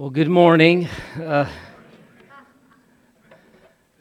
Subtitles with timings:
[0.00, 0.88] Well, good morning.
[1.20, 1.46] Uh,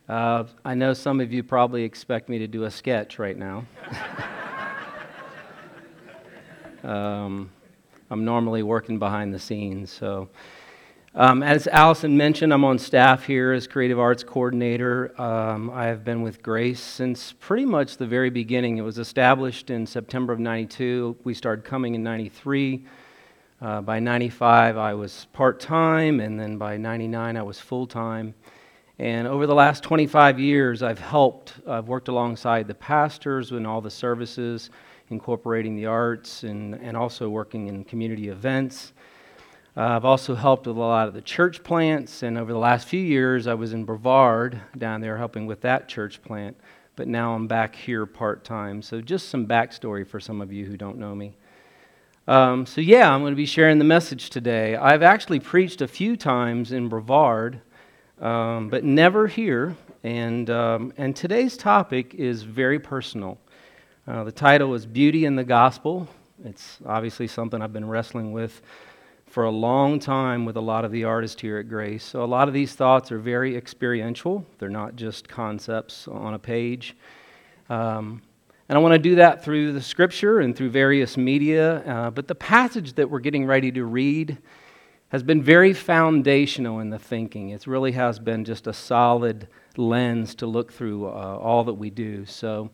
[0.07, 3.65] uh, I know some of you probably expect me to do a sketch right now.
[6.85, 7.51] um,
[8.09, 10.29] I'm normally working behind the scenes, so.
[11.15, 15.19] Um, as Allison mentioned, I'm on staff here as Creative Arts Coordinator.
[15.21, 18.77] Um, I have been with Grace since pretty much the very beginning.
[18.77, 21.17] It was established in September of 92.
[21.25, 22.85] We started coming in 93.
[23.61, 28.33] Uh, by 95, I was part time, and then by 99, I was full time.
[28.99, 33.81] And over the last 25 years, I've helped, I've worked alongside the pastors in all
[33.81, 34.69] the services,
[35.09, 38.93] incorporating the arts, and, and also working in community events.
[39.75, 42.87] Uh, I've also helped with a lot of the church plants, and over the last
[42.87, 46.55] few years, I was in Brevard down there helping with that church plant,
[46.95, 48.81] but now I'm back here part time.
[48.81, 51.35] So, just some backstory for some of you who don't know me.
[52.29, 54.75] Um, so, yeah, I'm going to be sharing the message today.
[54.75, 57.59] I've actually preached a few times in Brevard,
[58.21, 59.75] um, but never here.
[60.03, 63.39] And, um, and today's topic is very personal.
[64.07, 66.07] Uh, the title is Beauty in the Gospel.
[66.45, 68.61] It's obviously something I've been wrestling with
[69.25, 72.03] for a long time with a lot of the artists here at Grace.
[72.03, 76.39] So, a lot of these thoughts are very experiential, they're not just concepts on a
[76.39, 76.95] page.
[77.71, 78.21] Um,
[78.69, 81.77] and I want to do that through the scripture and through various media.
[81.79, 84.37] Uh, but the passage that we're getting ready to read
[85.09, 87.49] has been very foundational in the thinking.
[87.49, 91.89] It really has been just a solid lens to look through uh, all that we
[91.89, 92.27] do.
[92.27, 92.69] So,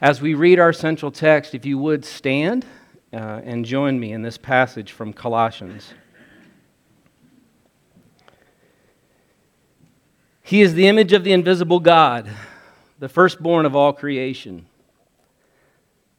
[0.00, 2.66] as we read our central text, if you would stand
[3.12, 5.94] uh, and join me in this passage from Colossians.
[10.42, 12.28] He is the image of the invisible God,
[12.98, 14.66] the firstborn of all creation.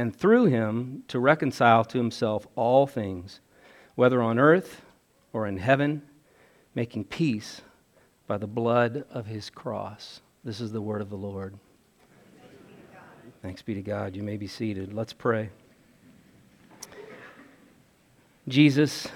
[0.00, 3.40] and through him to reconcile to himself all things,
[3.96, 4.80] whether on earth
[5.34, 6.00] or in heaven,
[6.74, 7.60] making peace
[8.26, 10.22] by the blood of his cross.
[10.42, 11.54] This is the word of the Lord.
[13.42, 14.16] Thanks be to God.
[14.16, 14.94] You may be seated.
[14.94, 15.50] Let's pray.
[18.48, 19.06] Jesus,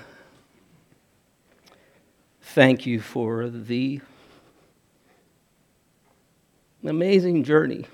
[2.42, 4.02] thank you for the
[6.84, 7.86] amazing journey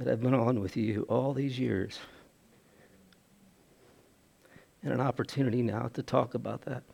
[0.00, 1.98] that I've been on with you all these years.
[4.82, 6.84] And an opportunity now to talk about that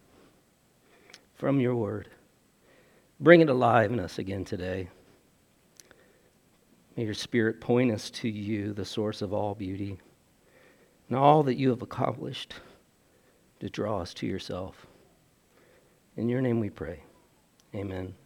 [1.37, 2.09] from your word.
[3.21, 4.89] Bring it alive in us again today.
[6.97, 9.99] May your spirit point us to you, the source of all beauty,
[11.09, 12.55] and all that you have accomplished
[13.61, 14.84] to draw us to yourself.
[16.16, 17.05] In your name we pray.
[17.72, 18.16] Amen.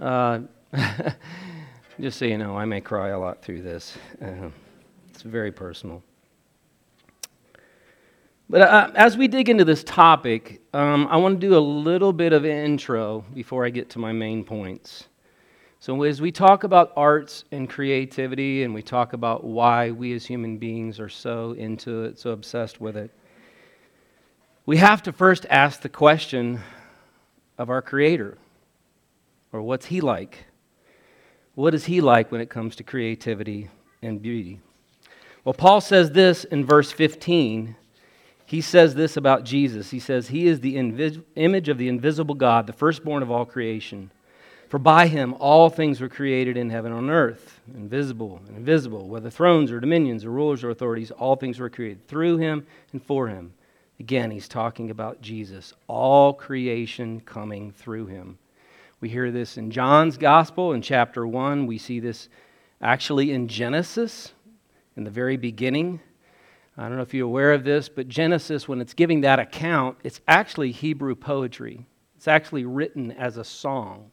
[0.00, 0.40] Uh,
[2.00, 3.98] Just so you know, I may cry a lot through this.
[4.20, 4.48] Uh,
[5.10, 6.02] it's very personal.
[8.48, 12.14] But uh, as we dig into this topic, um, I want to do a little
[12.14, 15.08] bit of intro before I get to my main points.
[15.80, 20.24] So, as we talk about arts and creativity, and we talk about why we as
[20.24, 23.10] human beings are so into it, so obsessed with it,
[24.64, 26.60] we have to first ask the question
[27.58, 28.38] of our Creator,
[29.52, 30.46] or what's He like?
[31.54, 33.68] What is he like when it comes to creativity
[34.02, 34.60] and beauty?
[35.44, 37.76] Well, Paul says this in verse 15.
[38.46, 39.90] He says this about Jesus.
[39.90, 43.44] He says, He is the invis- image of the invisible God, the firstborn of all
[43.44, 44.10] creation.
[44.68, 49.06] For by him all things were created in heaven and on earth, invisible and invisible,
[49.06, 53.02] whether thrones or dominions or rulers or authorities, all things were created through him and
[53.02, 53.52] for him.
[54.00, 58.38] Again, he's talking about Jesus, all creation coming through him.
[59.02, 61.66] We hear this in John's Gospel in chapter 1.
[61.66, 62.28] We see this
[62.80, 64.32] actually in Genesis,
[64.96, 65.98] in the very beginning.
[66.78, 69.98] I don't know if you're aware of this, but Genesis, when it's giving that account,
[70.04, 71.84] it's actually Hebrew poetry.
[72.14, 74.12] It's actually written as a song.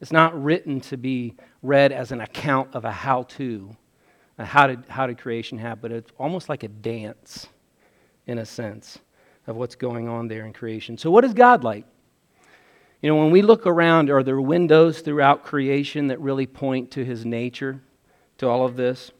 [0.00, 3.76] It's not written to be read as an account of a how to,
[4.38, 7.48] how did, how did creation happen, but it's almost like a dance,
[8.26, 8.98] in a sense,
[9.46, 10.96] of what's going on there in creation.
[10.96, 11.84] So, what is God like?
[13.02, 17.04] You know, when we look around, are there windows throughout creation that really point to
[17.04, 17.80] his nature,
[18.38, 19.10] to all of this?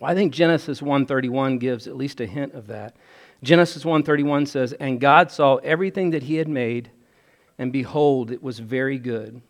[0.00, 2.96] Well, I think Genesis 1:31 gives at least a hint of that.
[3.42, 6.90] Genesis 1:31 says, "And God saw everything that he had made,
[7.56, 9.40] and behold, it was very good."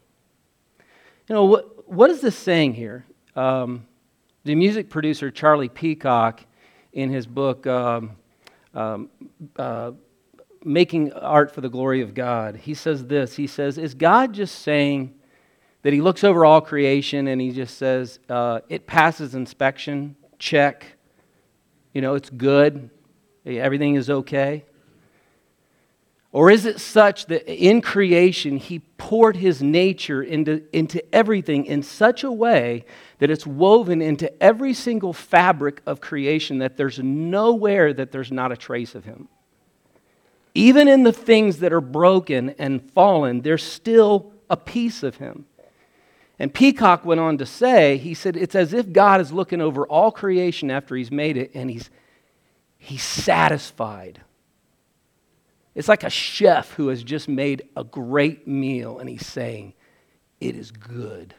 [1.29, 3.07] You know, what, what is this saying here?
[3.35, 3.87] Um,
[4.45, 6.45] the music producer Charlie Peacock,
[6.93, 8.13] in his book um,
[8.75, 9.09] um,
[9.57, 9.93] uh,
[10.65, 13.37] Making Art for the Glory of God, he says this.
[13.37, 15.15] He says, Is God just saying
[15.83, 20.87] that he looks over all creation and he just says, uh, It passes inspection, check,
[21.93, 22.91] you know, it's good,
[23.45, 24.65] everything is okay?
[26.33, 31.83] Or is it such that in creation he poured his nature into, into everything in
[31.83, 32.87] such a way
[33.19, 38.51] that it's woven into every single fabric of creation that there's nowhere that there's not
[38.51, 39.29] a trace of him?
[40.55, 45.47] Even in the things that are broken and fallen, there's still a piece of him.
[46.39, 49.87] And Peacock went on to say, he said, it's as if God is looking over
[49.87, 51.89] all creation after he's made it and he's,
[52.79, 54.21] he's satisfied
[55.75, 59.75] it's like a chef who has just made a great meal and he's saying,
[60.41, 61.35] It is good.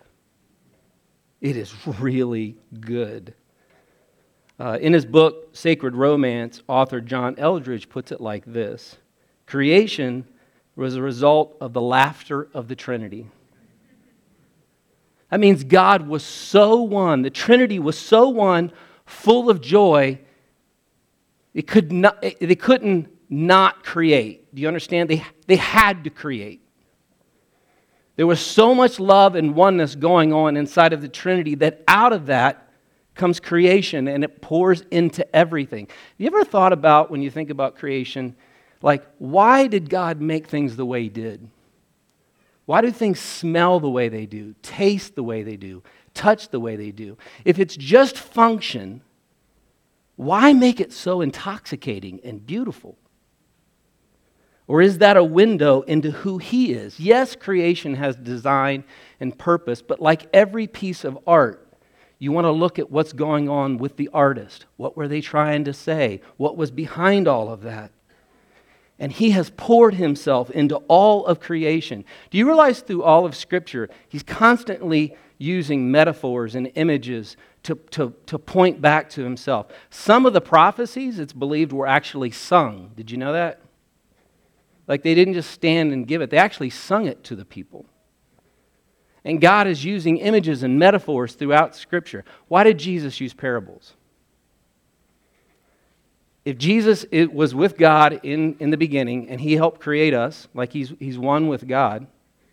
[1.39, 3.33] It is really good.
[4.59, 8.97] Uh, in his book, Sacred Romance, author John Eldredge puts it like this
[9.45, 10.25] Creation
[10.75, 13.27] was a result of the laughter of the Trinity.
[15.29, 18.71] That means God was so one, the Trinity was so one,
[19.05, 20.19] full of joy,
[21.53, 24.53] it could not, they couldn't not create.
[24.53, 25.09] Do you understand?
[25.09, 26.61] They, they had to create.
[28.15, 32.13] There was so much love and oneness going on inside of the Trinity that out
[32.13, 32.69] of that
[33.15, 35.87] comes creation and it pours into everything.
[35.87, 38.35] Have you ever thought about when you think about creation,
[38.83, 41.49] like, why did God make things the way He did?
[42.65, 45.81] Why do things smell the way they do, taste the way they do,
[46.13, 47.17] touch the way they do?
[47.45, 49.01] If it's just function,
[50.17, 52.97] why make it so intoxicating and beautiful?
[54.67, 56.99] Or is that a window into who He is?
[56.99, 58.83] Yes, creation has design
[59.19, 61.67] and purpose, but like every piece of art,
[62.19, 64.65] you want to look at what's going on with the artist.
[64.77, 66.21] What were they trying to say?
[66.37, 67.91] What was behind all of that?
[68.99, 72.05] And He has poured Himself into all of creation.
[72.29, 78.13] Do you realize through all of Scripture, He's constantly using metaphors and images to, to,
[78.27, 79.67] to point back to Himself?
[79.89, 82.91] Some of the prophecies, it's believed, were actually sung.
[82.95, 83.61] Did you know that?
[84.87, 87.85] Like they didn't just stand and give it, they actually sung it to the people.
[89.25, 92.25] And God is using images and metaphors throughout Scripture.
[92.49, 93.95] Why did Jesus use parables?
[96.45, 100.73] If Jesus was with God in, in the beginning and he helped create us, like
[100.73, 102.07] he's, he's one with God,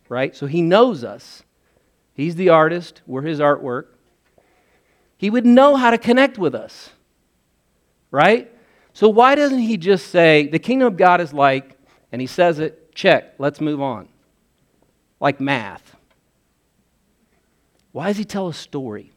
[0.08, 0.34] right?
[0.34, 1.42] So he knows us.
[2.14, 3.86] He's the artist, we're his artwork.
[5.16, 6.90] He would know how to connect with us,
[8.10, 8.52] right?
[8.92, 11.76] So why doesn't he just say, the kingdom of God is like
[12.12, 14.08] and he says it, check, let's move on.
[15.18, 15.96] Like math.
[17.92, 19.12] Why does he tell a story?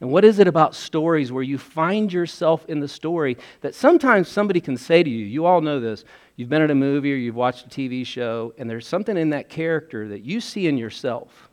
[0.00, 4.28] And what is it about stories where you find yourself in the story that sometimes
[4.28, 6.04] somebody can say to you, you all know this,
[6.36, 9.30] you've been at a movie or you've watched a TV show, and there's something in
[9.30, 11.50] that character that you see in yourself.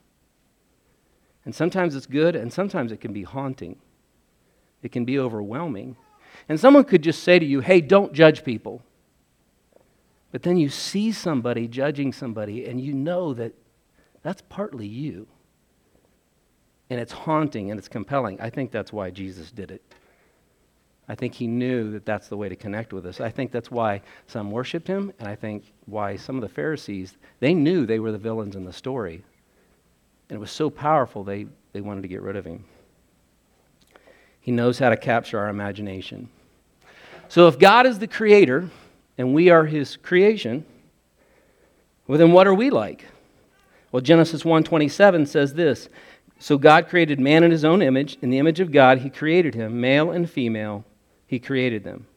[1.43, 3.79] And sometimes it's good, and sometimes it can be haunting.
[4.81, 5.97] It can be overwhelming.
[6.47, 8.81] And someone could just say to you, hey, don't judge people.
[10.31, 13.53] But then you see somebody judging somebody, and you know that
[14.23, 15.27] that's partly you.
[16.89, 18.39] And it's haunting and it's compelling.
[18.39, 19.81] I think that's why Jesus did it.
[21.09, 23.21] I think he knew that that's the way to connect with us.
[23.21, 27.15] I think that's why some worshiped him, and I think why some of the Pharisees,
[27.39, 29.23] they knew they were the villains in the story.
[30.29, 32.65] And it was so powerful, they, they wanted to get rid of him.
[34.41, 36.29] He knows how to capture our imagination.
[37.29, 38.69] So if God is the creator,
[39.17, 40.65] and we are his creation,
[42.07, 43.05] well then what are we like?
[43.91, 45.87] Well Genesis 1:27 says this,
[46.39, 49.55] so God created man in his own image, in the image of God he created
[49.55, 50.85] him, male and female
[51.25, 52.07] he created them.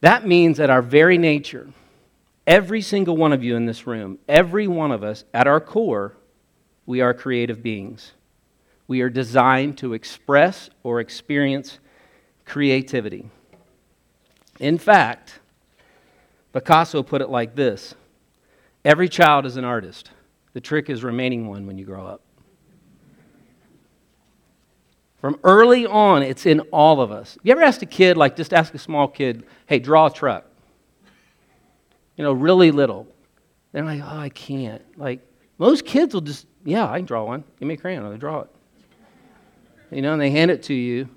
[0.00, 1.70] That means that our very nature,
[2.46, 6.14] every single one of you in this room, every one of us at our core,
[6.86, 8.12] we are creative beings.
[8.86, 11.78] We are designed to express or experience
[12.44, 13.30] creativity.
[14.60, 15.40] In fact,
[16.52, 17.94] Picasso put it like this
[18.84, 20.10] Every child is an artist.
[20.52, 22.20] The trick is remaining one when you grow up.
[25.24, 27.38] From early on, it's in all of us.
[27.42, 30.44] You ever asked a kid, like just ask a small kid, hey, draw a truck?
[32.18, 33.06] You know, really little.
[33.72, 34.82] They're like, oh, I can't.
[34.98, 35.26] Like,
[35.56, 37.42] most kids will just, yeah, I can draw one.
[37.58, 38.50] Give me a crayon, I'll draw it.
[39.90, 41.08] you know, and they hand it to you,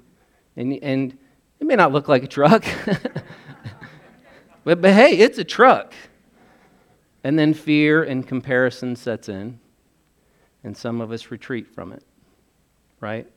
[0.56, 1.18] and, and
[1.60, 2.64] it may not look like a truck,
[4.64, 5.94] but, but hey, it's a truck.
[7.26, 9.60] And then fear and comparison sets in,
[10.64, 12.06] and some of us retreat from it,
[13.02, 13.28] right?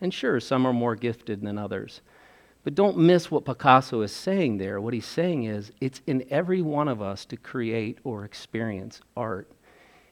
[0.00, 2.00] And sure, some are more gifted than others.
[2.64, 4.80] But don't miss what Picasso is saying there.
[4.80, 9.50] What he's saying is it's in every one of us to create or experience art.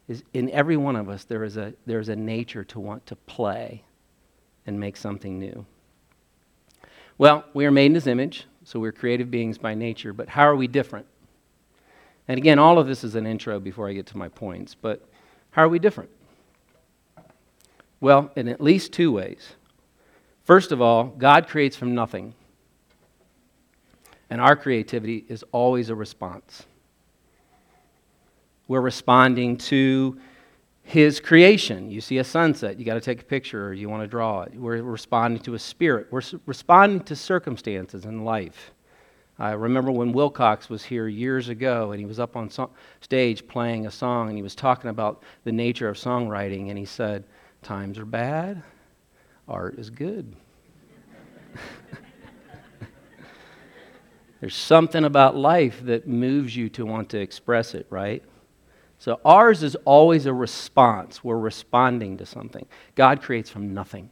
[0.09, 3.07] Is in every one of us there is a there is a nature to want
[3.07, 3.85] to play
[4.67, 5.65] and make something new.
[7.17, 10.43] Well, we are made in his image, so we're creative beings by nature, but how
[10.43, 11.07] are we different?
[12.29, 15.07] And again, all of this is an intro before I get to my points, but
[15.51, 16.11] how are we different?
[18.01, 19.55] Well, in at least two ways.
[20.45, 22.35] First of all, God creates from nothing.
[24.31, 26.65] And our creativity is always a response.
[28.67, 30.19] We're responding to
[30.83, 31.91] his creation.
[31.91, 34.43] You see a sunset, you got to take a picture or you want to draw
[34.43, 34.55] it.
[34.55, 36.09] We're responding to a spirit.
[36.11, 38.73] We're responding to circumstances in life.
[39.39, 42.71] I remember when Wilcox was here years ago and he was up on so-
[43.01, 46.85] stage playing a song and he was talking about the nature of songwriting and he
[46.85, 47.25] said,
[47.63, 48.63] Times are bad,
[49.53, 50.35] art is good.
[54.41, 58.25] There's something about life that moves you to want to express it, right?
[58.99, 61.23] So ours is always a response.
[61.23, 62.67] We're responding to something.
[62.95, 64.11] God creates from nothing.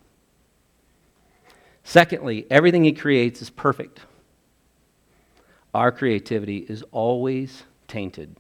[1.85, 4.01] Secondly, everything He creates is perfect.
[5.73, 8.37] Our creativity is always tainted.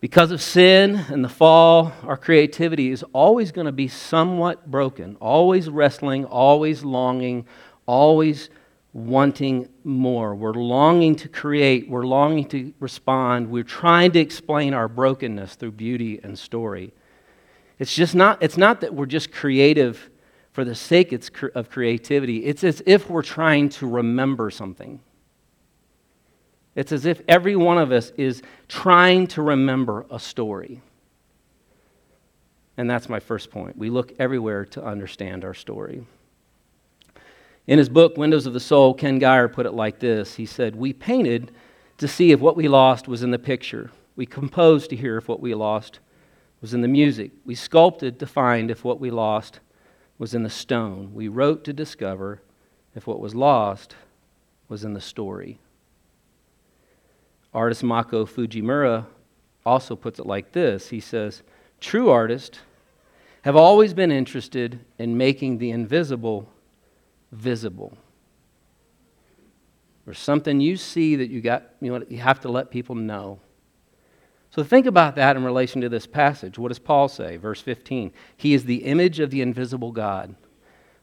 [0.00, 5.16] Because of sin and the fall, our creativity is always going to be somewhat broken,
[5.16, 7.46] always wrestling, always longing,
[7.84, 8.48] always
[8.92, 10.36] wanting more.
[10.36, 15.72] We're longing to create, we're longing to respond, we're trying to explain our brokenness through
[15.72, 16.92] beauty and story.
[17.80, 20.10] It's just not, it's not that we're just creative
[20.52, 25.00] for the sake of creativity, it's as if we're trying to remember something.
[26.74, 30.80] It's as if every one of us is trying to remember a story.
[32.76, 33.76] And that's my first point.
[33.76, 36.04] We look everywhere to understand our story.
[37.66, 40.76] In his book, Windows of the Soul, Ken Gire put it like this He said,
[40.76, 41.50] We painted
[41.98, 43.90] to see if what we lost was in the picture.
[44.16, 45.98] We composed to hear if what we lost
[46.60, 47.32] was in the music.
[47.44, 49.60] We sculpted to find if what we lost
[50.18, 51.12] was in the stone.
[51.14, 52.40] We wrote to discover
[52.94, 53.94] if what was lost
[54.68, 55.58] was in the story.
[57.54, 59.06] Artist Mako Fujimura
[59.64, 61.42] also puts it like this He says,
[61.80, 62.58] True artists
[63.42, 66.48] have always been interested in making the invisible
[67.32, 67.96] visible.
[70.06, 73.40] Or something you see that you got, you, know, you have to let people know.
[74.50, 76.58] So think about that in relation to this passage.
[76.58, 77.36] What does Paul say?
[77.36, 78.12] Verse 15.
[78.36, 80.34] He is the image of the invisible God,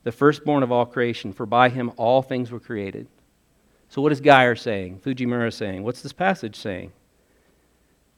[0.03, 3.07] the firstborn of all creation, for by him all things were created
[3.95, 4.99] so, what is Gire saying?
[5.05, 5.81] Fujimura saying?
[5.81, 6.91] What's this passage saying?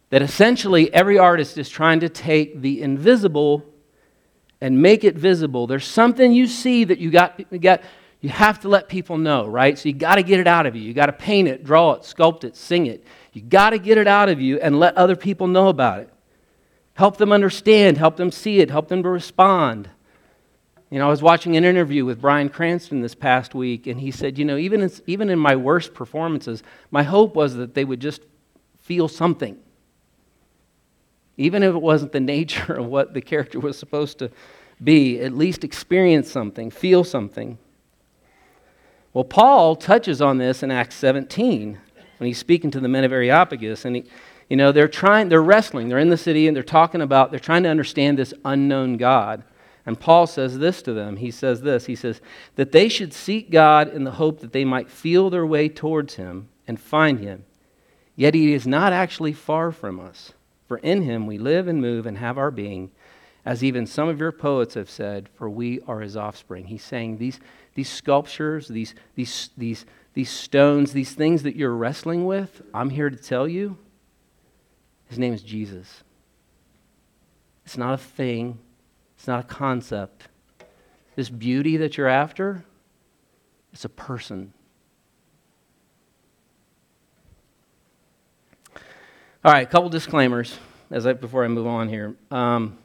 [0.10, 3.64] That essentially every artist is trying to take the invisible
[4.60, 5.68] and make it visible.
[5.68, 7.84] There's something you see that you got, you got
[8.22, 9.78] you have to let people know, right?
[9.78, 10.82] So you got to get it out of you.
[10.82, 13.04] You got to paint it, draw it, sculpt it, sing it.
[13.32, 16.10] You got to get it out of you and let other people know about it.
[16.96, 19.92] Help them understand, help them see it, help them to respond.
[20.90, 24.10] You know, I was watching an interview with Bryan Cranston this past week, and he
[24.10, 27.84] said, you know, even in, even in my worst performances, my hope was that they
[27.84, 28.22] would just
[28.80, 29.58] feel something.
[31.36, 34.32] Even if it wasn't the nature of what the character was supposed to
[34.82, 37.58] be, at least experience something, feel something.
[39.14, 41.80] Well, Paul touches on this in Acts 17
[42.18, 44.06] when he's speaking to the men of Areopagus, and he,
[44.50, 47.40] you know, they're trying, they're wrestling, they're in the city, and they're talking about, they're
[47.40, 49.44] trying to understand this unknown God.
[49.88, 51.16] And Paul says this to them.
[51.16, 52.22] He says this He says,
[52.56, 56.16] that they should seek God in the hope that they might feel their way towards
[56.16, 57.46] Him and find Him.
[58.18, 60.34] Yet He is not actually far from us,
[60.68, 62.92] for in Him we live and move and have our being,
[63.46, 66.66] as even some of your poets have said, for we are His offspring.
[66.66, 67.40] He's saying these,
[67.76, 73.10] these sculptures, these, these, these, these stones, these things that you're wrestling with, I'm here
[73.10, 73.78] to tell you,
[75.08, 76.04] His name is Jesus.
[77.64, 78.60] It's not a thing.
[79.18, 80.28] It's not a concept.
[81.16, 82.64] This beauty that you're after,
[83.74, 84.54] it's a person.
[89.44, 90.58] All right, a couple disclaimers
[90.92, 92.16] as I, before I move on here.
[92.32, 92.78] Um,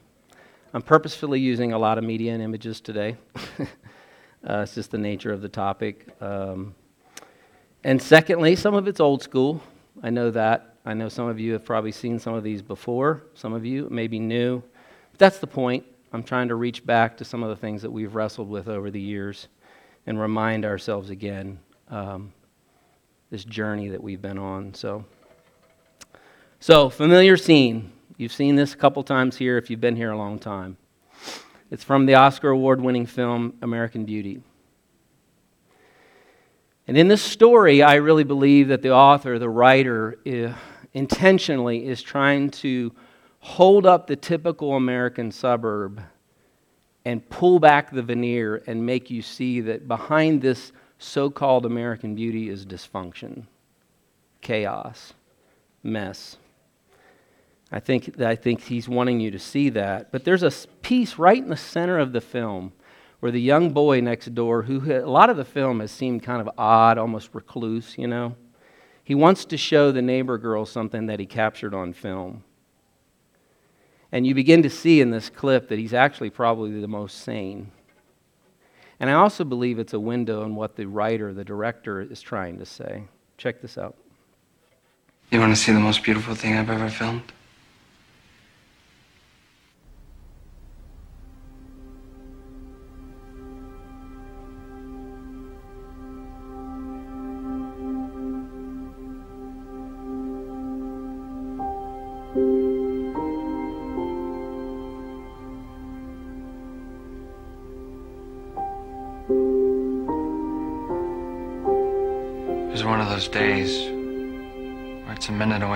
[0.74, 3.16] I'm purposefully using a lot of media and images today.
[3.58, 6.08] uh, it's just the nature of the topic.
[6.22, 6.74] Um,
[7.84, 9.62] and secondly, some of it's old school.
[10.02, 10.76] I know that.
[10.84, 13.24] I know some of you have probably seen some of these before.
[13.34, 14.62] Some of you may be new.
[15.10, 15.84] But that's the point.
[16.14, 18.90] I'm trying to reach back to some of the things that we've wrestled with over
[18.90, 19.48] the years
[20.06, 22.34] and remind ourselves again um,
[23.30, 24.74] this journey that we've been on.
[24.74, 25.06] So,
[26.60, 27.92] so familiar scene.
[28.18, 30.76] You've seen this a couple times here if you've been here a long time.
[31.70, 34.42] It's from the Oscar award winning film American Beauty.
[36.86, 40.52] And in this story, I really believe that the author, the writer, uh,
[40.92, 42.92] intentionally is trying to
[43.42, 46.00] hold up the typical American suburb
[47.04, 52.14] and pull back the veneer and make you see that behind this so called American
[52.14, 53.44] beauty is dysfunction,
[54.40, 55.12] chaos,
[55.82, 56.36] mess.
[57.72, 60.12] I think, I think he's wanting you to see that.
[60.12, 62.72] But there's a piece right in the center of the film
[63.18, 66.40] where the young boy next door, who a lot of the film has seemed kind
[66.40, 68.36] of odd, almost recluse, you know,
[69.02, 72.44] he wants to show the neighbor girl something that he captured on film.
[74.12, 77.72] And you begin to see in this clip that he's actually probably the most sane.
[79.00, 82.58] And I also believe it's a window on what the writer, the director, is trying
[82.58, 83.04] to say.
[83.38, 83.96] Check this out.
[85.30, 87.32] You want to see the most beautiful thing I've ever filmed?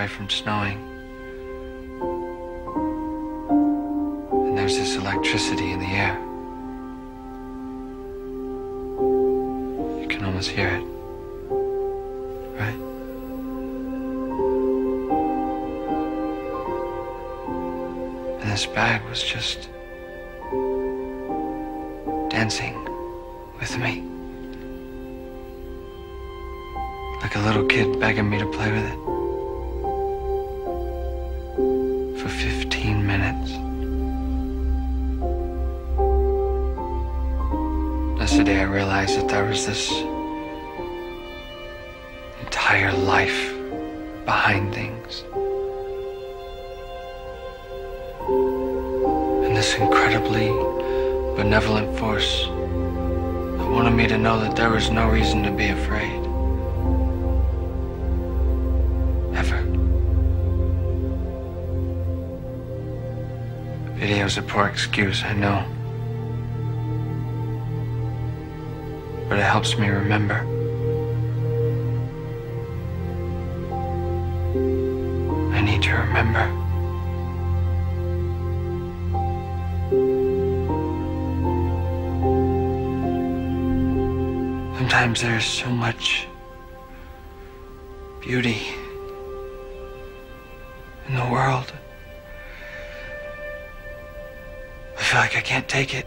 [0.07, 0.79] From snowing.
[4.31, 6.19] And there's this electricity in the air.
[10.01, 10.85] You can almost hear it.
[12.59, 12.81] Right?
[18.43, 19.69] And this bag was just
[22.31, 22.75] dancing
[23.61, 24.05] with me.
[27.23, 29.16] Like a little kid begging me to play with it.
[38.77, 39.91] Realized that there was this
[42.45, 43.55] entire life
[44.27, 45.25] behind things.
[49.47, 50.49] And this incredibly
[51.41, 52.43] benevolent force
[53.57, 56.21] that wanted me to know that there was no reason to be afraid.
[59.41, 59.61] Ever.
[63.95, 65.76] Video's a poor excuse, I know.
[69.29, 70.37] But it helps me remember.
[75.55, 76.47] I need to remember.
[84.79, 86.29] Sometimes there's so much
[88.21, 88.63] beauty
[91.09, 91.73] in the world.
[94.97, 96.07] I feel like I can't take it.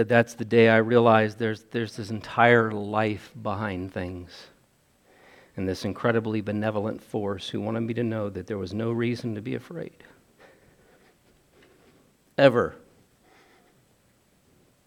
[0.00, 4.46] Said, That's the day I realized there's, there's this entire life behind things
[5.58, 9.34] and this incredibly benevolent force who wanted me to know that there was no reason
[9.34, 10.02] to be afraid.
[12.38, 12.76] Ever.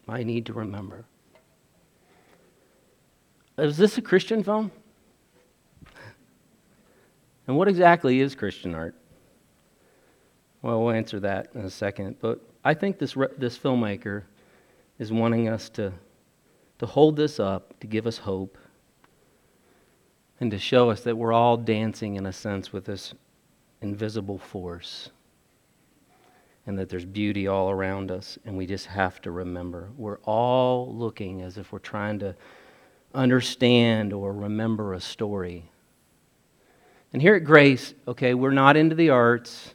[0.08, 1.06] I need to remember.
[3.60, 4.72] Is this a Christian film?
[7.46, 8.96] And what exactly is Christian art?
[10.64, 12.16] Well, we'll answer that in a second.
[12.20, 14.24] But I think this, this filmmaker
[15.00, 15.94] is wanting us to,
[16.80, 18.58] to hold this up, to give us hope,
[20.40, 23.14] and to show us that we're all dancing, in a sense, with this
[23.82, 25.10] invisible force
[26.66, 29.90] and that there's beauty all around us, and we just have to remember.
[29.98, 32.36] We're all looking as if we're trying to
[33.14, 35.70] understand or remember a story.
[37.12, 39.73] And here at Grace, okay, we're not into the arts.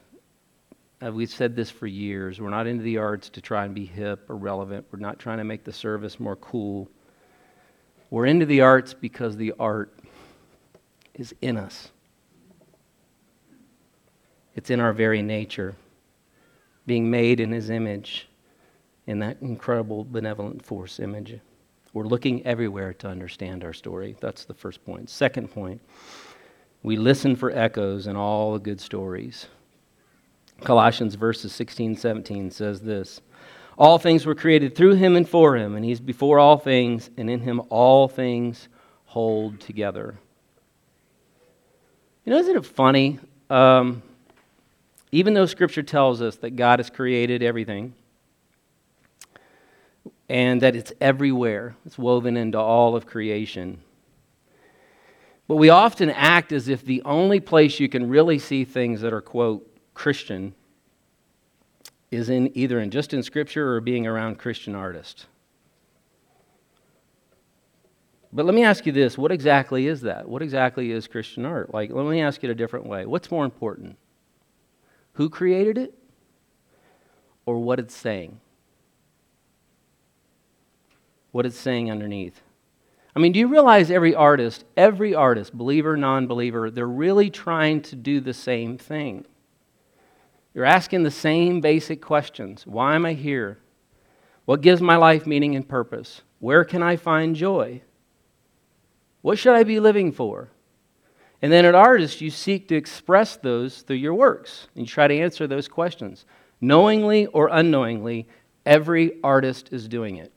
[1.05, 2.41] Uh, we've said this for years.
[2.41, 4.87] We're not into the arts to try and be hip or relevant.
[4.91, 6.89] We're not trying to make the service more cool.
[8.11, 9.97] We're into the arts because the art
[11.15, 11.91] is in us.
[14.57, 15.77] It's in our very nature,
[16.85, 18.29] being made in His image,
[19.07, 21.39] in that incredible benevolent force image.
[21.93, 24.17] We're looking everywhere to understand our story.
[24.21, 25.11] That's the first point.
[25.11, 25.81] Second point,
[26.83, 29.47] we listen for echoes in all the good stories.
[30.63, 33.21] Colossians verses 16 17 says this
[33.77, 37.31] All things were created through him and for him, and he's before all things, and
[37.31, 38.69] in him all things
[39.07, 40.19] hold together.
[42.25, 43.19] You know, isn't it funny?
[43.49, 44.03] Um,
[45.11, 47.95] even though Scripture tells us that God has created everything
[50.29, 53.81] and that it's everywhere, it's woven into all of creation.
[55.47, 59.15] But we often act as if the only place you can really see things that
[59.15, 59.67] are, quote,
[59.99, 60.55] Christian
[62.13, 65.27] is in either in just in Scripture or being around Christian artists.
[68.33, 70.29] But let me ask you this what exactly is that?
[70.29, 71.75] What exactly is Christian art?
[71.75, 73.07] Like, let me ask it a different way.
[73.07, 73.99] What's more important?
[75.15, 75.95] Who created it
[77.45, 78.39] or what it's saying?
[81.33, 82.41] What it's saying underneath.
[83.17, 87.83] I mean, do you realize every artist, every artist, believer, non believer, they're really trying
[87.83, 89.25] to do the same thing?
[90.55, 93.59] You're asking the same basic questions Why am I here?
[94.45, 96.23] What gives my life meaning and purpose?
[96.39, 97.83] Where can I find joy?
[99.21, 100.51] What should I be living for?
[101.43, 104.69] And then at artist, you seek to express those through your works.
[104.75, 106.25] And you try to answer those questions.
[106.61, 108.27] Knowingly or unknowingly,
[108.67, 110.33] every artist is doing it.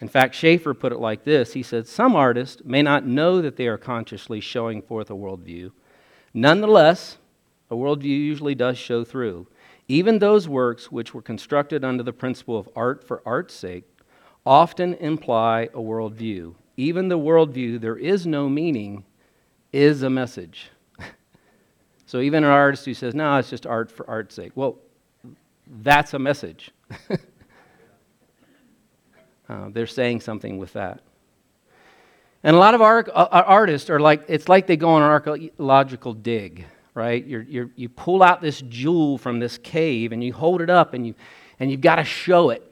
[0.00, 3.56] In fact, Schaeffer put it like this He said, Some artists may not know that
[3.56, 5.70] they are consciously showing forth a worldview.
[6.32, 7.18] Nonetheless,
[7.70, 9.46] a worldview usually does show through.
[9.88, 13.84] Even those works which were constructed under the principle of art for art's sake
[14.46, 16.54] often imply a worldview.
[16.76, 19.04] Even the worldview, there is no meaning,
[19.72, 20.70] is a message.
[22.06, 24.76] so even an artist who says, no, it's just art for art's sake, well,
[25.82, 26.70] that's a message.
[29.48, 31.00] uh, they're saying something with that.
[32.42, 35.08] And a lot of art, uh, artists are like, it's like they go on an
[35.08, 37.26] archaeological dig right?
[37.26, 40.94] You're, you're, you pull out this jewel from this cave and you hold it up
[40.94, 41.14] and, you,
[41.58, 42.62] and you've got to show it.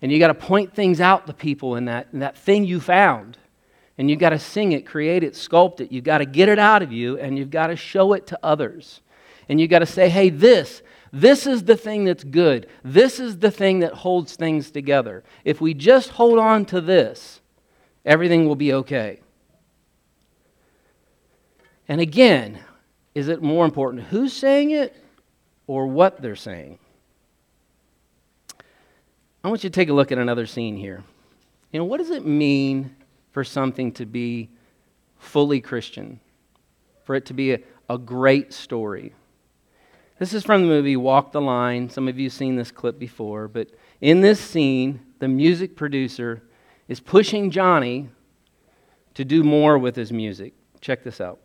[0.00, 2.80] And you've got to point things out to people in that, in that thing you
[2.80, 3.38] found.
[3.98, 5.92] And you've got to sing it, create it, sculpt it.
[5.92, 8.38] You've got to get it out of you and you've got to show it to
[8.42, 9.00] others.
[9.48, 12.66] And you've got to say, hey, this, this is the thing that's good.
[12.82, 15.22] This is the thing that holds things together.
[15.44, 17.42] If we just hold on to this,
[18.04, 19.20] everything will be okay.
[21.86, 22.60] And again,
[23.14, 24.96] is it more important who's saying it
[25.66, 26.78] or what they're saying?
[29.44, 31.02] I want you to take a look at another scene here.
[31.72, 32.94] You know, what does it mean
[33.32, 34.50] for something to be
[35.18, 36.20] fully Christian?
[37.04, 39.14] For it to be a, a great story?
[40.18, 41.90] This is from the movie Walk the Line.
[41.90, 43.70] Some of you have seen this clip before, but
[44.00, 46.42] in this scene, the music producer
[46.86, 48.08] is pushing Johnny
[49.14, 50.52] to do more with his music.
[50.80, 51.40] Check this out.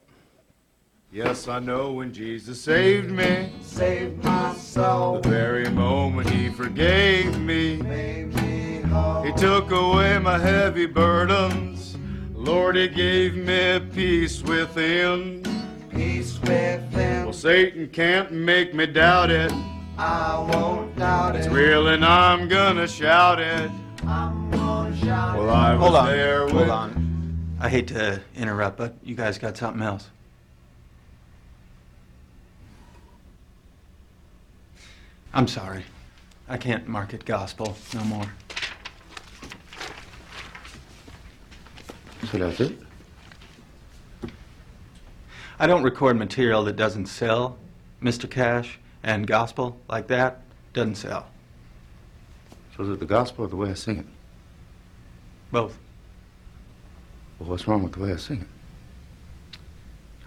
[1.12, 5.22] Yes, I know when Jesus saved me, saved my soul.
[5.22, 9.24] The very moment He forgave me, made me whole.
[9.24, 11.96] He took away my heavy burdens.
[12.34, 15.44] Lord, He gave me peace within.
[15.90, 17.24] Peace within.
[17.24, 19.52] Well, Satan can't make me doubt it.
[19.98, 21.40] I won't doubt it.
[21.40, 23.72] It's real and I'm gonna shout it.
[24.06, 25.54] I'm gonna shout Well, it.
[25.54, 26.06] I was Hold on.
[26.08, 26.54] there with.
[26.54, 27.58] Hold on.
[27.62, 30.10] I hate to interrupt, but you guys got something else.
[35.34, 35.84] I'm sorry.
[36.50, 38.26] I can't market gospel no more.
[42.32, 42.78] So that's it?
[45.60, 47.58] I don't record material that doesn't sell,
[48.02, 48.30] Mr.
[48.30, 50.42] Cash, and gospel like that
[50.74, 51.28] doesn't sell.
[52.76, 54.06] So is it the gospel or the way I sing it?
[55.52, 55.78] Both.
[57.40, 59.60] Well, what's wrong with the way I sing it?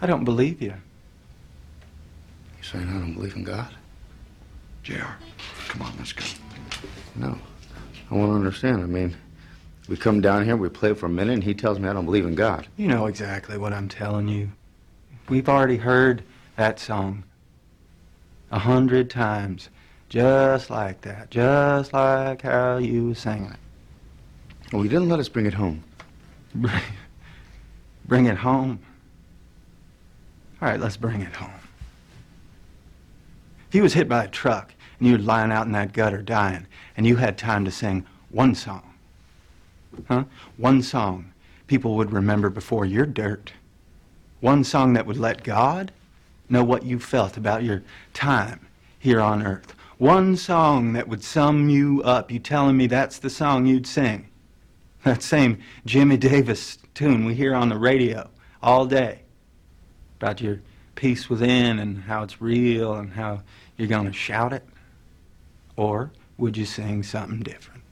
[0.00, 0.74] I don't believe you.
[2.58, 3.74] You saying I don't believe in God?
[4.82, 5.14] JR,
[5.68, 6.24] come on, let's go.
[7.16, 7.38] No.
[8.10, 8.82] I want to understand.
[8.82, 9.16] I mean,
[9.88, 12.04] we come down here, we play for a minute, and he tells me I don't
[12.04, 12.66] believe in God.
[12.76, 14.50] You know exactly what I'm telling you.
[15.28, 16.24] We've already heard
[16.56, 17.24] that song
[18.50, 19.68] a hundred times,
[20.08, 23.56] just like that, just like how you sang it.
[24.72, 25.84] Well, he didn't let us bring it home.
[26.54, 26.82] Bring,
[28.06, 28.80] bring it home.
[30.60, 31.59] All right, let's bring it home.
[33.70, 36.22] If you was hit by a truck and you were lying out in that gutter
[36.22, 38.82] dying, and you had time to sing one song,
[40.08, 40.24] huh?
[40.56, 41.32] One song
[41.68, 43.52] people would remember before your dirt.
[44.40, 45.92] One song that would let God
[46.48, 48.66] know what you felt about your time
[48.98, 49.72] here on earth.
[49.98, 52.32] One song that would sum you up.
[52.32, 54.26] You telling me that's the song you'd sing.
[55.04, 58.30] That same Jimmie Davis tune we hear on the radio
[58.64, 59.20] all day
[60.18, 60.60] about your
[61.00, 63.40] peace within and how it's real and how
[63.78, 64.62] you're going to shout it?
[65.74, 67.82] Or would you sing something different?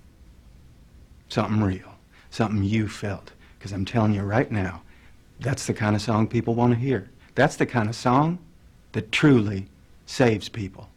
[1.30, 1.94] Something real,
[2.28, 3.32] something you felt?
[3.58, 4.82] Because I'm telling you right now,
[5.40, 7.08] that's the kind of song people want to hear.
[7.34, 8.40] That's the kind of song
[8.92, 9.68] that truly
[10.04, 10.90] saves people.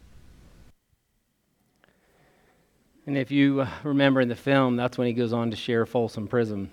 [3.07, 5.85] And if you uh, remember in the film, that's when he goes on to share
[5.85, 6.71] Folsom Prison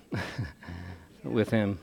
[1.22, 1.78] with him.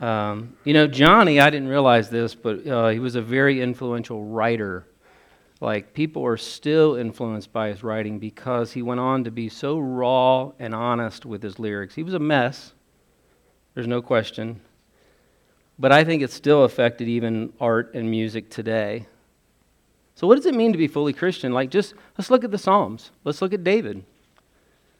[0.00, 4.24] Um, you know, Johnny, I didn't realize this, but uh, he was a very influential
[4.24, 4.86] writer.
[5.60, 9.78] Like, people are still influenced by his writing because he went on to be so
[9.78, 11.94] raw and honest with his lyrics.
[11.94, 12.74] He was a mess,
[13.74, 14.60] there's no question.
[15.78, 19.06] But I think it still affected even art and music today.
[20.14, 21.52] So, what does it mean to be fully Christian?
[21.52, 23.10] Like, just let's look at the Psalms.
[23.24, 24.02] Let's look at David.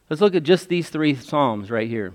[0.09, 2.13] Let's look at just these three Psalms right here.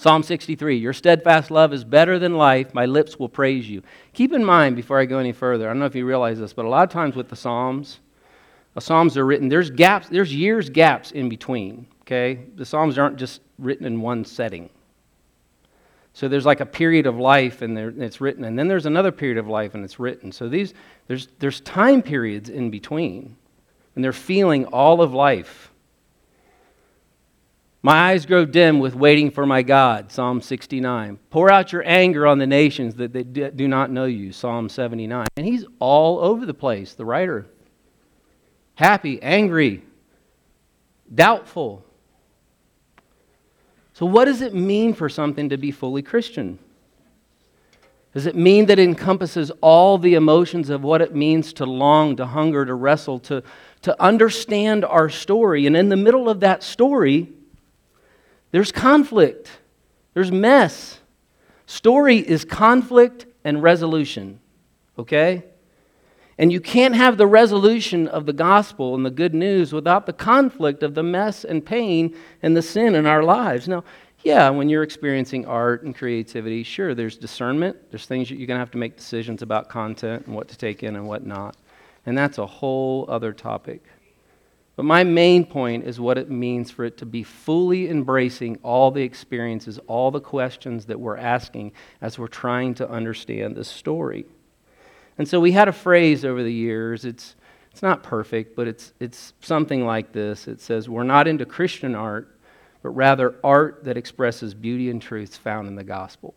[0.00, 2.72] Psalm 63 Your steadfast love is better than life.
[2.72, 3.82] My lips will praise you.
[4.14, 6.54] Keep in mind, before I go any further, I don't know if you realize this,
[6.54, 8.00] but a lot of times with the Psalms,
[8.72, 12.46] the Psalms are written, there's gaps, there's years gaps in between, okay?
[12.56, 14.70] The Psalms aren't just written in one setting.
[16.14, 19.36] So there's like a period of life and it's written, and then there's another period
[19.36, 20.32] of life and it's written.
[20.32, 20.72] So these,
[21.08, 23.36] there's, there's time periods in between,
[23.94, 25.69] and they're feeling all of life.
[27.82, 31.18] My eyes grow dim with waiting for my God, Psalm 69.
[31.30, 35.26] Pour out your anger on the nations that they do not know you, Psalm 79.
[35.36, 37.46] And he's all over the place, the writer.
[38.74, 39.82] Happy, angry,
[41.14, 41.82] doubtful.
[43.94, 46.58] So, what does it mean for something to be fully Christian?
[48.12, 52.16] Does it mean that it encompasses all the emotions of what it means to long,
[52.16, 53.42] to hunger, to wrestle, to,
[53.82, 55.66] to understand our story?
[55.66, 57.28] And in the middle of that story,
[58.50, 59.50] there's conflict,
[60.14, 60.98] there's mess.
[61.66, 64.40] Story is conflict and resolution,
[64.98, 65.44] okay?
[66.36, 70.12] And you can't have the resolution of the gospel and the good news without the
[70.12, 73.68] conflict of the mess and pain and the sin in our lives.
[73.68, 73.84] Now,
[74.22, 77.76] yeah, when you're experiencing art and creativity, sure, there's discernment.
[77.90, 80.56] There's things that you're going to have to make decisions about content and what to
[80.56, 81.56] take in and what not.
[82.06, 83.84] And that's a whole other topic.
[84.80, 88.90] But my main point is what it means for it to be fully embracing all
[88.90, 94.24] the experiences, all the questions that we're asking as we're trying to understand this story.
[95.18, 97.04] And so we had a phrase over the years.
[97.04, 97.36] It's,
[97.70, 100.48] it's not perfect, but it's, it's something like this.
[100.48, 102.34] It says, We're not into Christian art,
[102.82, 106.34] but rather art that expresses beauty and truths found in the gospel.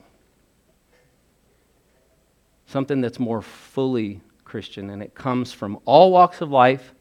[2.66, 6.94] Something that's more fully Christian, and it comes from all walks of life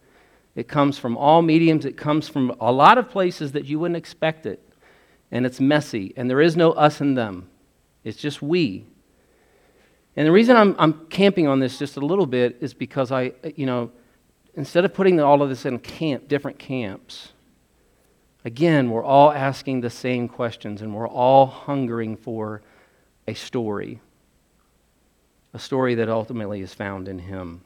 [0.55, 1.85] it comes from all mediums.
[1.85, 4.61] It comes from a lot of places that you wouldn't expect it.
[5.31, 6.13] And it's messy.
[6.17, 7.49] And there is no us and them,
[8.05, 8.87] it's just we.
[10.15, 13.33] And the reason I'm, I'm camping on this just a little bit is because I,
[13.57, 13.91] you know,
[14.55, 17.33] instead of putting all of this in camp, different camps,
[18.45, 22.61] again, we're all asking the same questions and we're all hungering for
[23.27, 24.01] a story.
[25.55, 27.63] A story that ultimately is found in Him.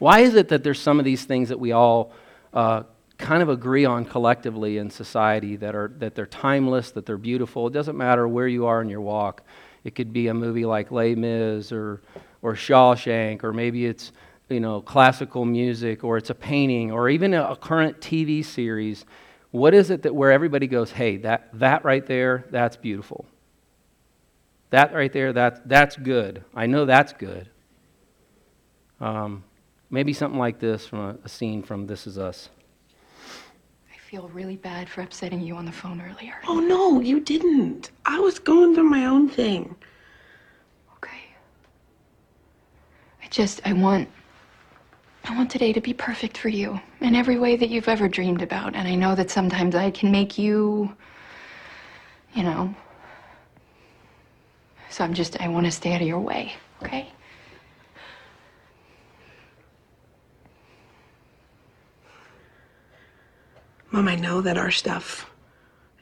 [0.00, 2.12] Why is it that there's some of these things that we all
[2.54, 2.84] uh,
[3.18, 7.66] kind of agree on collectively in society that, are, that they're timeless, that they're beautiful?
[7.66, 9.42] It doesn't matter where you are in your walk.
[9.84, 12.00] It could be a movie like Les Mis or,
[12.40, 14.12] or Shawshank, or maybe it's
[14.48, 19.04] you know, classical music, or it's a painting, or even a, a current TV series.
[19.50, 23.26] What is it that where everybody goes, hey, that, that right there, that's beautiful.
[24.70, 26.42] That right there, that, that's good.
[26.54, 27.50] I know that's good.
[28.98, 29.44] Um,
[29.90, 32.48] Maybe something like this from a, a scene from This Is Us.
[33.92, 36.34] I feel really bad for upsetting you on the phone earlier.
[36.46, 37.90] Oh, no, you didn't.
[38.06, 39.74] I was going through my own thing.
[40.96, 41.20] Okay.
[43.22, 44.08] I just, I want,
[45.24, 48.42] I want today to be perfect for you in every way that you've ever dreamed
[48.42, 48.76] about.
[48.76, 50.94] And I know that sometimes I can make you,
[52.34, 52.72] you know.
[54.88, 57.12] So I'm just, I want to stay out of your way, okay?
[63.92, 65.28] Mom, I know that our stuff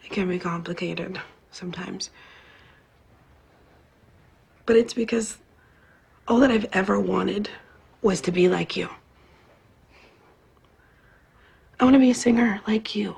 [0.05, 1.21] it can be complicated
[1.51, 2.11] sometimes.
[4.67, 5.39] But it's because
[6.27, 7.49] all that I've ever wanted
[8.03, 8.89] was to be like you.
[11.81, 13.17] I want to be a singer like you.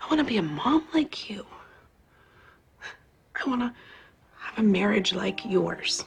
[0.00, 1.46] I want to be a mom like you.
[3.34, 3.72] I want to
[4.38, 6.04] have a marriage like yours.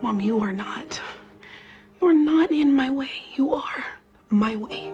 [0.00, 1.00] Mom, you are not.
[2.00, 3.10] You're not in my way.
[3.34, 3.84] You are
[4.30, 4.92] my way.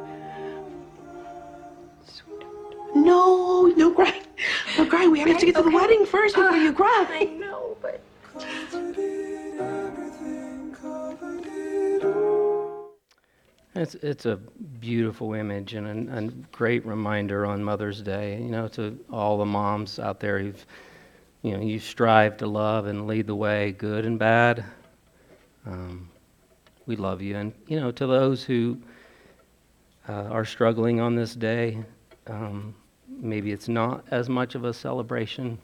[2.95, 4.23] No, no cry.
[4.77, 5.11] You're crying.
[5.11, 7.07] We have to get to the wedding first before you cry.
[7.09, 8.01] I know, but.
[13.75, 14.37] It's, it's a
[14.81, 19.45] beautiful image and a, a great reminder on Mother's Day, you know, to all the
[19.45, 20.67] moms out there who've,
[21.43, 24.65] you know, you strive to love and lead the way, good and bad.
[25.67, 26.09] Um,
[26.87, 27.37] we love you.
[27.37, 28.79] And, you know, to those who
[30.09, 31.83] uh, are struggling on this day,
[32.29, 32.75] um,
[33.09, 35.59] maybe it's not as much of a celebration.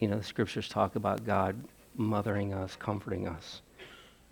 [0.00, 1.56] You know, the scriptures talk about God
[1.96, 3.62] mothering us, comforting us.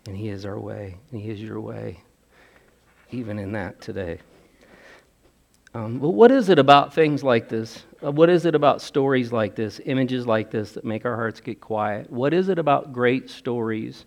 [0.05, 2.01] And He is our way, and He is your way,
[3.11, 4.19] even in that today.
[5.73, 7.83] Um, but what is it about things like this?
[8.03, 11.39] Uh, what is it about stories like this, images like this, that make our hearts
[11.39, 12.11] get quiet?
[12.11, 14.05] What is it about great stories?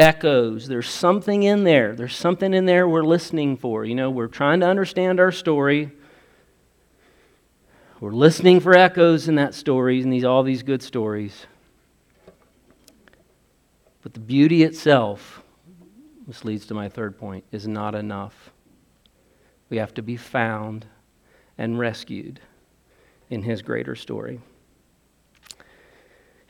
[0.00, 0.66] Echoes.
[0.66, 1.94] There's something in there.
[1.94, 3.84] There's something in there we're listening for.
[3.84, 5.90] You know, we're trying to understand our story.
[8.00, 11.44] We're listening for echoes in that story, and these all these good stories.
[14.02, 15.42] But the beauty itself,
[16.26, 18.52] this leads to my third point, is not enough.
[19.68, 20.86] We have to be found
[21.58, 22.40] and rescued
[23.28, 24.40] in his greater story.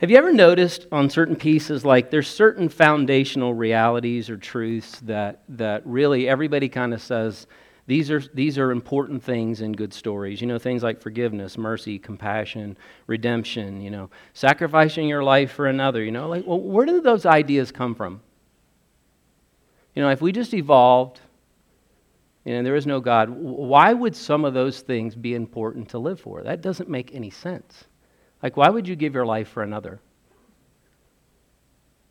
[0.01, 5.43] Have you ever noticed on certain pieces, like there's certain foundational realities or truths that,
[5.51, 7.47] that really everybody kind of says,
[7.87, 10.41] these are, these are important things in good stories.
[10.41, 16.03] You know, things like forgiveness, mercy, compassion, redemption, you know, sacrificing your life for another.
[16.03, 18.23] You know, like, well, where do those ideas come from?
[19.95, 21.21] You know, if we just evolved,
[22.47, 26.21] know, there is no God, why would some of those things be important to live
[26.21, 26.43] for?
[26.43, 27.85] That doesn't make any sense.
[28.43, 30.01] Like, why would you give your life for another?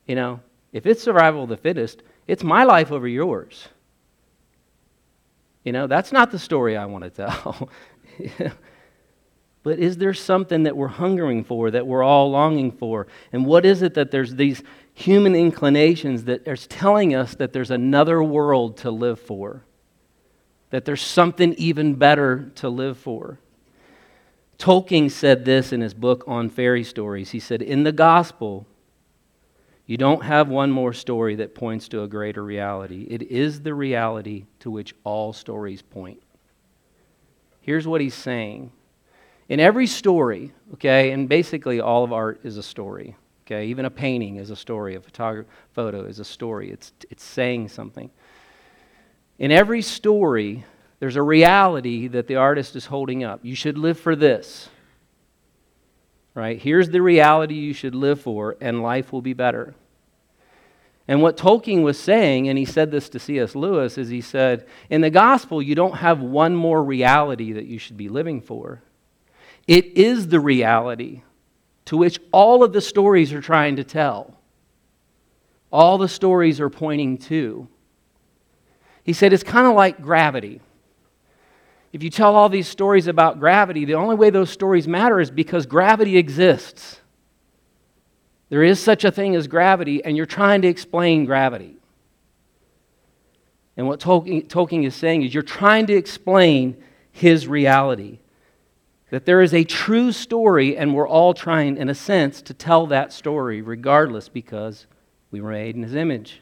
[0.06, 0.39] You know,
[0.72, 3.68] if it's survival of the fittest, it's my life over yours.
[5.63, 7.70] You know, that's not the story I want to tell.
[9.63, 13.08] but is there something that we're hungering for, that we're all longing for?
[13.32, 14.63] And what is it that there's these
[14.94, 19.63] human inclinations that are telling us that there's another world to live for?
[20.70, 23.39] That there's something even better to live for?
[24.60, 27.32] Tolkien said this in his book on fairy stories.
[27.32, 28.67] He said, In the gospel,
[29.86, 33.08] you don't have one more story that points to a greater reality.
[33.10, 36.22] It is the reality to which all stories point.
[37.62, 38.72] Here's what he's saying.
[39.48, 43.65] In every story, okay, and basically all of art is a story, okay?
[43.67, 45.02] Even a painting is a story, a
[45.72, 46.69] photo is a story.
[46.69, 48.12] It's, it's saying something.
[49.39, 50.65] In every story,
[51.00, 53.40] there's a reality that the artist is holding up.
[53.44, 54.70] You should live for this
[56.40, 56.62] right?
[56.62, 59.76] Here's the reality you should live for, and life will be better.
[61.08, 63.56] And what Tolkien was saying, and he said this to C.S.
[63.56, 67.78] Lewis, is he said, in the gospel, you don't have one more reality that you
[67.78, 68.82] should be living for.
[69.68, 71.24] It is the reality
[71.86, 74.38] to which all of the stories are trying to tell.
[75.72, 77.68] All the stories are pointing to.
[79.04, 80.62] He said it's kind of like gravity.
[81.91, 85.32] If you tell all these stories about gravity, the only way those stories matter is
[85.32, 86.99] because gravity exists.
[88.49, 91.78] There is such a thing as gravity, and you're trying to explain gravity.
[93.75, 96.78] And what Tolkien, is saying is you're trying to explain
[97.12, 98.19] his reality.
[99.10, 102.86] That there is a true story, and we're all trying, in a sense, to tell
[102.88, 104.86] that story, regardless, because
[105.32, 106.41] we were made in his image.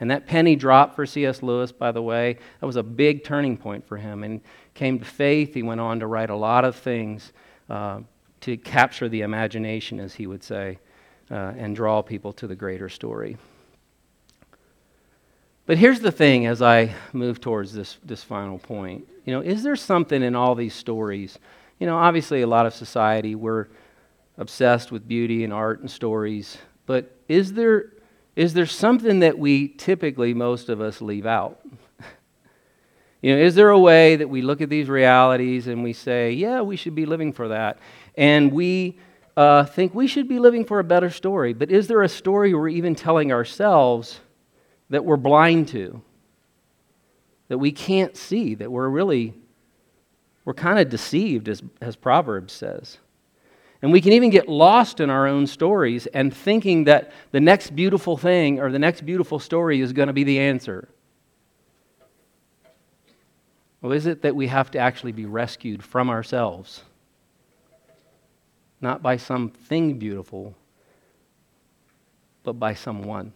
[0.00, 1.42] And that penny drop for C.S.
[1.42, 4.22] Lewis, by the way, that was a big turning point for him.
[4.22, 4.40] And
[4.78, 5.54] came to faith.
[5.54, 7.32] He went on to write a lot of things
[7.68, 8.00] uh,
[8.42, 10.78] to capture the imagination, as he would say,
[11.32, 13.36] uh, and draw people to the greater story.
[15.66, 19.06] But here's the thing as I move towards this, this final point.
[19.24, 21.38] You know, is there something in all these stories?
[21.80, 23.66] You know, obviously, a lot of society, we're
[24.38, 26.56] obsessed with beauty and art and stories,
[26.86, 27.90] but is there
[28.38, 31.58] is there something that we typically, most of us, leave out?
[33.20, 36.30] you know, is there a way that we look at these realities and we say,
[36.30, 37.80] yeah, we should be living for that?
[38.16, 38.96] And we
[39.36, 41.52] uh, think we should be living for a better story.
[41.52, 44.20] But is there a story we're even telling ourselves
[44.88, 46.00] that we're blind to?
[47.48, 49.34] That we can't see, that we're really,
[50.44, 52.98] we're kind of deceived, as, as Proverbs says.
[53.80, 57.76] And we can even get lost in our own stories and thinking that the next
[57.76, 60.88] beautiful thing or the next beautiful story is going to be the answer.
[63.80, 66.82] Well, is it that we have to actually be rescued from ourselves?
[68.80, 70.54] Not by something beautiful,
[72.42, 73.32] but by someone.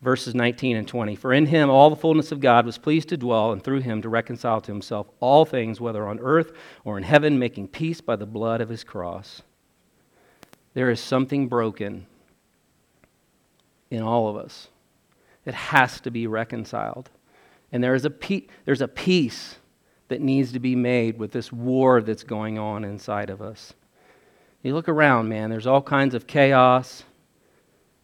[0.00, 1.16] Verses 19 and 20.
[1.16, 4.02] For in him all the fullness of God was pleased to dwell, and through him
[4.02, 6.52] to reconcile to himself all things, whether on earth
[6.84, 9.42] or in heaven, making peace by the blood of his cross.
[10.74, 12.06] There is something broken
[13.90, 14.68] in all of us.
[15.44, 17.10] It has to be reconciled.
[17.72, 19.56] And there is a pe- there's a peace
[20.08, 23.74] that needs to be made with this war that's going on inside of us.
[24.62, 27.04] You look around, man, there's all kinds of chaos.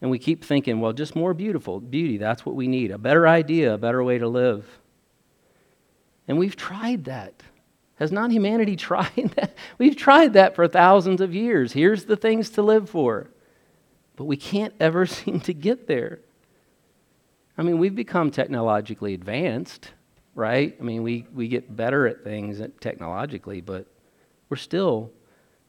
[0.05, 2.91] And we keep thinking, well, just more beautiful beauty, that's what we need.
[2.91, 4.69] A better idea, a better way to live.
[6.29, 7.43] And we've tried that.
[7.95, 9.57] Has not humanity tried that?
[9.79, 11.73] We've tried that for thousands of years.
[11.73, 13.31] Here's the things to live for.
[14.17, 16.21] But we can't ever seem to get there.
[17.57, 19.91] I mean, we've become technologically advanced,
[20.35, 20.77] right?
[20.79, 23.87] I mean, we, we get better at things technologically, but
[24.51, 25.13] we're still,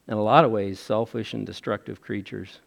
[0.06, 2.60] in a lot of ways, selfish and destructive creatures,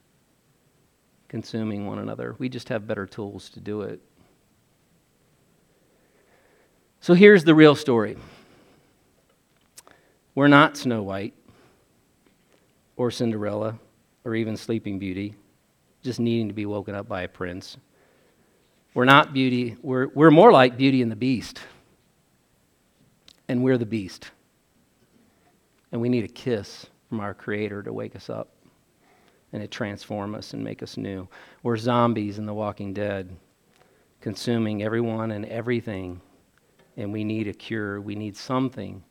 [1.29, 2.35] consuming one another.
[2.39, 4.01] We just have better tools to do it.
[6.99, 8.17] So here's the real story
[10.35, 11.33] we're not Snow White
[12.97, 13.79] or Cinderella
[14.25, 15.35] or even Sleeping Beauty,
[16.03, 17.77] just needing to be woken up by a prince.
[18.93, 21.59] We're not beauty, we're, we're more like Beauty and the Beast.
[23.47, 24.29] And we're the beast.
[25.91, 28.49] And we need a kiss from our Creator to wake us up
[29.51, 31.27] and it transform us and make us new.
[31.63, 33.35] We're zombies in The Walking Dead,
[34.21, 36.21] consuming everyone and everything.
[36.97, 38.01] And we need a cure.
[38.01, 39.03] We need something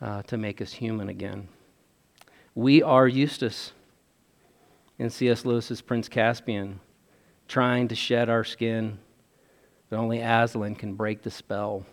[0.00, 1.48] uh, to make us human again.
[2.54, 3.72] We are Eustace
[4.98, 5.44] in C.S.
[5.44, 6.80] Lewis's Prince Caspian
[7.48, 8.98] trying to shed our skin,
[9.88, 11.84] but only Aslan can break the spell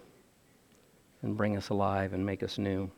[1.22, 2.92] and bring us alive and make us new.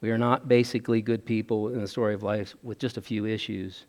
[0.00, 3.26] We are not basically good people in the story of life with just a few
[3.26, 3.86] issues.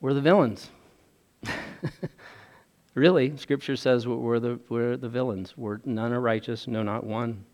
[0.00, 0.70] We're the villains.
[2.94, 5.56] really, Scripture says we're the, we're the villains.
[5.56, 7.44] We're none are righteous, no, not one.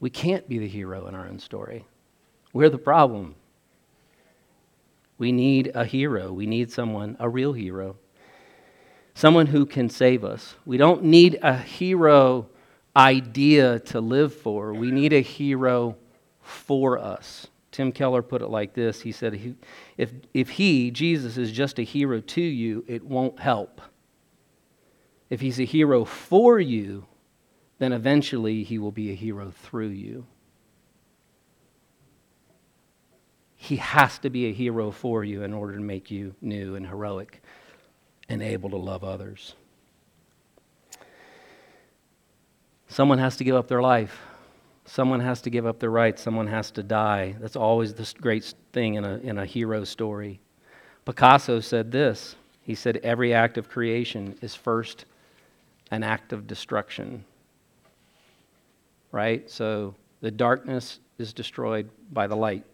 [0.00, 1.86] We can't be the hero in our own story.
[2.52, 3.34] We're the problem.
[5.16, 6.32] We need a hero.
[6.32, 7.96] We need someone, a real hero,
[9.14, 10.56] someone who can save us.
[10.66, 12.48] We don't need a hero
[12.96, 15.96] idea to live for, we need a hero
[16.40, 17.46] for us.
[17.70, 19.56] Tim Keller put it like this He said,
[19.96, 23.80] if, if he, Jesus, is just a hero to you, it won't help.
[25.28, 27.06] If he's a hero for you,
[27.78, 30.26] then eventually he will be a hero through you.
[33.56, 36.86] He has to be a hero for you in order to make you new and
[36.86, 37.42] heroic
[38.28, 39.54] and able to love others.
[42.94, 44.20] Someone has to give up their life.
[44.84, 46.22] Someone has to give up their rights.
[46.22, 47.34] Someone has to die.
[47.40, 50.38] That's always the great thing in a, in a hero story.
[51.04, 55.06] Picasso said this He said, Every act of creation is first
[55.90, 57.24] an act of destruction.
[59.10, 59.50] Right?
[59.50, 62.64] So the darkness is destroyed by the light.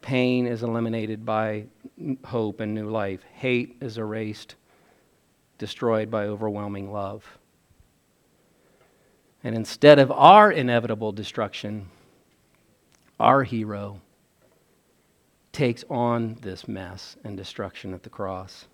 [0.00, 1.64] Pain is eliminated by
[2.24, 3.24] hope and new life.
[3.32, 4.54] Hate is erased,
[5.58, 7.26] destroyed by overwhelming love.
[9.44, 11.88] And instead of our inevitable destruction,
[13.18, 14.00] our hero
[15.52, 18.66] takes on this mess and destruction at the cross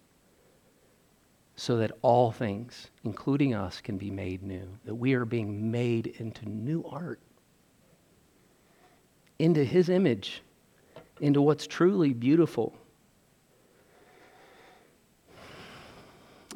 [1.56, 6.06] so that all things, including us, can be made new, that we are being made
[6.18, 7.18] into new art,
[9.38, 10.42] into his image
[11.20, 12.74] into what's truly beautiful.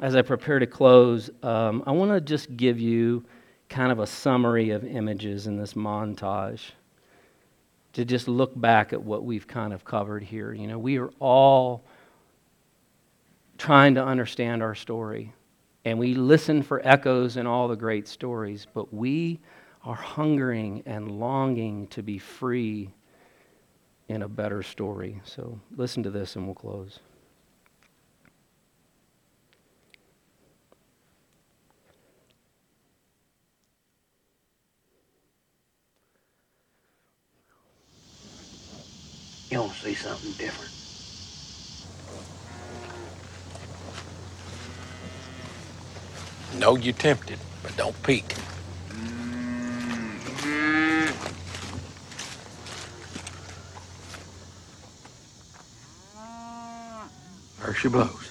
[0.01, 3.23] As I prepare to close, um, I want to just give you
[3.73, 6.61] kind of a summary of images in this montage
[7.93, 10.53] to just look back at what we've kind of covered here.
[10.53, 11.83] You know, we are all
[13.57, 15.33] trying to understand our story,
[15.85, 19.39] and we listen for echoes in all the great stories, but we
[19.83, 22.93] are hungering and longing to be free
[24.07, 25.19] in a better story.
[25.23, 26.99] So listen to this and we'll close.
[39.53, 40.71] You want to see something different?
[46.59, 48.33] Know you're tempted, but don't peek.
[57.59, 58.22] There she blows.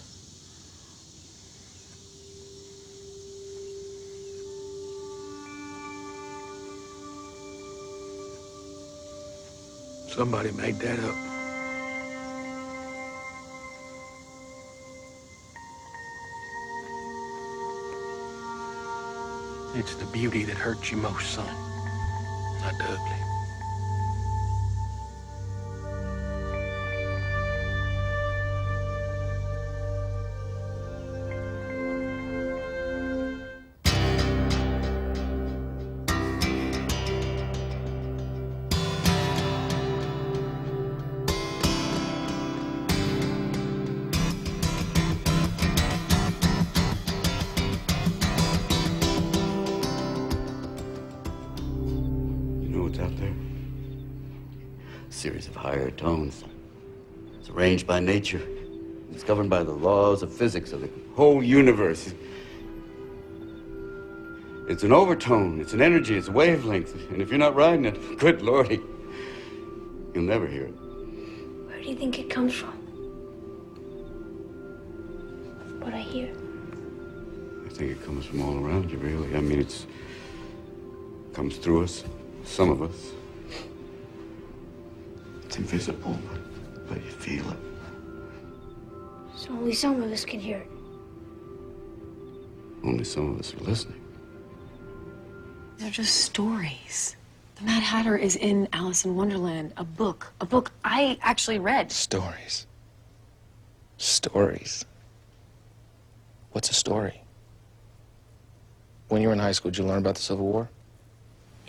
[10.15, 11.17] Somebody made that up.
[19.75, 21.47] It's the beauty that hurts you most, son,
[22.61, 23.22] not the ugly.
[57.83, 58.43] Arranged by nature.
[59.12, 62.14] It's governed by the laws of physics of the whole universe.
[64.68, 66.95] It's an overtone, it's an energy, it's a wavelength.
[67.11, 68.80] And if you're not riding it, good lordy,
[70.14, 70.74] you'll never hear it.
[71.66, 72.70] Where do you think it comes from?
[75.80, 76.30] What I hear.
[77.66, 79.35] I think it comes from all around you, really.
[79.35, 79.87] I mean, it's
[81.33, 82.05] comes through us,
[82.45, 83.11] some of us.
[85.47, 86.16] It's invisible,
[86.89, 87.72] but you feel it.
[89.53, 90.70] So only some of us can hear it.
[92.82, 94.00] Only some of us are listening.
[95.76, 97.16] They're just stories.
[97.57, 101.92] The Mad Hatter is in Alice in Wonderland, a book, a book I actually read.
[101.92, 102.66] Stories.
[103.98, 104.86] Stories.
[106.53, 107.20] What's a story?
[109.09, 110.70] When you were in high school, did you learn about the Civil War?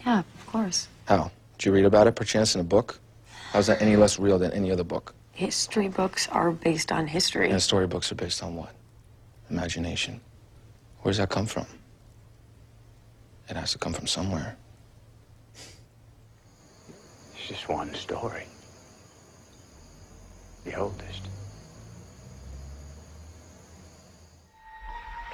[0.05, 0.87] Yeah, of course.
[1.05, 1.31] How?
[1.57, 2.99] Did you read about it, perchance, in a book?
[3.51, 5.13] How's that any less real than any other book?
[5.33, 7.49] History books are based on history.
[7.49, 8.71] And storybooks are based on what?
[9.49, 10.21] Imagination.
[11.01, 11.65] Where does that come from?
[13.49, 14.55] It has to come from somewhere.
[17.35, 18.45] It's just one story.
[20.65, 21.27] The oldest.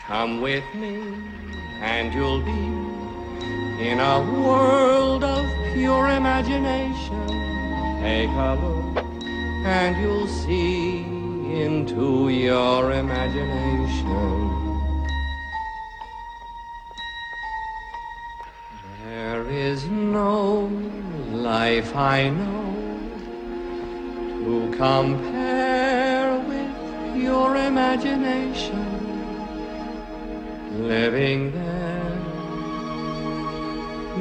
[0.08, 0.98] Come with me,
[1.82, 2.90] and you'll be
[3.84, 7.28] in a world of pure imagination.
[8.02, 8.79] Take a look,
[9.66, 11.04] and you'll see
[11.62, 14.56] into your imagination.
[19.04, 20.72] There is no
[21.32, 22.70] life I know
[24.44, 28.86] to compare with your imagination.
[30.72, 32.18] Living there,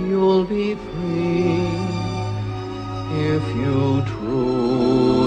[0.09, 1.89] you'll be free
[3.11, 5.18] if you truly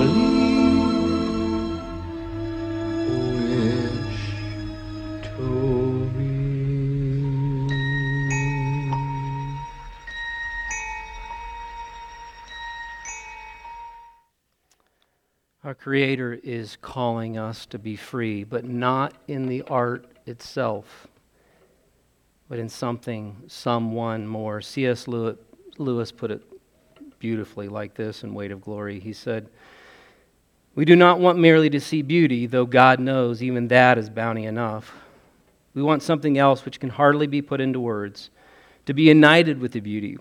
[15.81, 21.07] Creator is calling us to be free, but not in the art itself,
[22.47, 24.61] but in something, someone more.
[24.61, 25.07] C.S.
[25.07, 26.43] Lewis put it
[27.17, 28.99] beautifully like this in Weight of Glory.
[28.99, 29.49] He said,
[30.75, 34.45] We do not want merely to see beauty, though God knows even that is bounty
[34.45, 34.93] enough.
[35.73, 38.29] We want something else which can hardly be put into words
[38.85, 40.19] to be united with the beauty,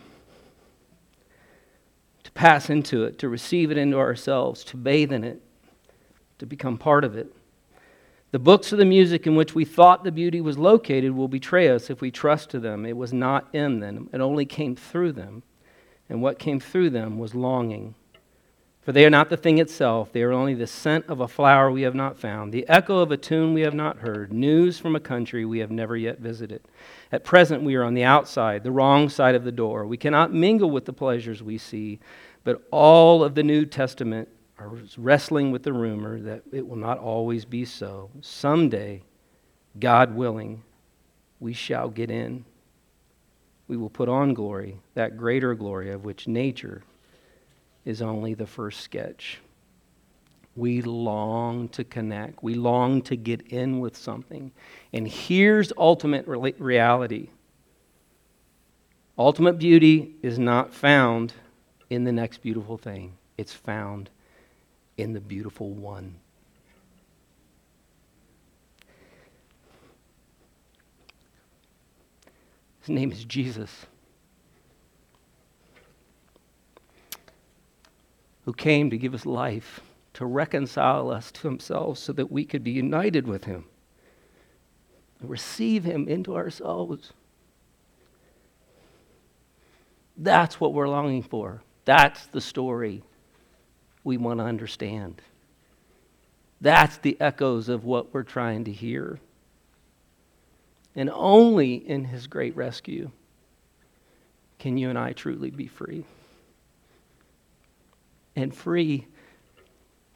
[2.24, 5.42] to pass into it, to receive it into ourselves, to bathe in it,
[6.40, 7.34] to become part of it.
[8.32, 11.68] The books of the music in which we thought the beauty was located will betray
[11.68, 12.86] us if we trust to them.
[12.86, 15.42] It was not in them, it only came through them.
[16.08, 17.94] And what came through them was longing.
[18.82, 21.70] For they are not the thing itself, they are only the scent of a flower
[21.70, 24.96] we have not found, the echo of a tune we have not heard, news from
[24.96, 26.62] a country we have never yet visited.
[27.12, 29.86] At present, we are on the outside, the wrong side of the door.
[29.86, 32.00] We cannot mingle with the pleasures we see,
[32.42, 34.28] but all of the New Testament
[34.60, 38.10] are wrestling with the rumor that it will not always be so.
[38.20, 39.02] Someday,
[39.78, 40.62] God willing,
[41.40, 42.44] we shall get in.
[43.68, 46.82] We will put on glory, that greater glory of which nature
[47.86, 49.38] is only the first sketch.
[50.56, 52.42] We long to connect.
[52.42, 54.52] We long to get in with something.
[54.92, 57.28] And here's ultimate re- reality
[59.16, 61.32] ultimate beauty is not found
[61.88, 64.10] in the next beautiful thing, it's found
[65.00, 66.16] in the beautiful one.
[72.80, 73.86] His name is Jesus.
[78.50, 79.80] who came to give us life,
[80.12, 83.64] to reconcile us to himself so that we could be united with him,
[85.20, 87.12] and receive him into ourselves.
[90.16, 91.62] That's what we're longing for.
[91.84, 93.04] That's the story
[94.04, 95.20] we want to understand.
[96.60, 99.18] That's the echoes of what we're trying to hear.
[100.94, 103.10] And only in his great rescue
[104.58, 106.04] can you and I truly be free.
[108.36, 109.06] And free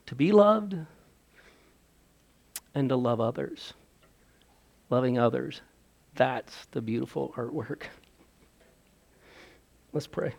[0.07, 0.77] to be loved
[2.75, 3.73] and to love others.
[4.91, 5.63] Loving others.
[6.15, 7.85] That's the beautiful artwork.
[9.93, 10.35] Let's pray.